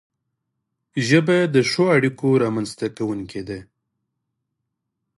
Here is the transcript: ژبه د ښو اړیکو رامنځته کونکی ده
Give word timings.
ژبه 1.07 1.37
د 1.53 1.55
ښو 1.69 1.83
اړیکو 1.95 2.27
رامنځته 2.43 2.87
کونکی 2.97 3.41
ده 3.49 3.59